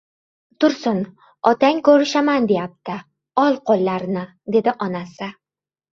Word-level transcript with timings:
—Tursun, 0.63 1.01
otang 1.51 1.83
ko‘rishaman 1.89 2.49
deyapti, 2.53 2.95
ol, 3.45 3.61
qo‘llarini,— 3.69 4.25
dedi 4.57 4.75
onasi. 4.87 5.33